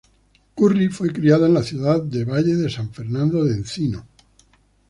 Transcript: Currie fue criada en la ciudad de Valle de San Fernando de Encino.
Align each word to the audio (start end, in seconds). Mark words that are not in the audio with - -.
Currie 0.55 0.89
fue 0.89 1.13
criada 1.13 1.45
en 1.45 1.53
la 1.53 1.61
ciudad 1.61 2.01
de 2.01 2.25
Valle 2.25 2.55
de 2.55 2.71
San 2.71 2.89
Fernando 2.91 3.43
de 3.45 3.53
Encino. 3.53 4.07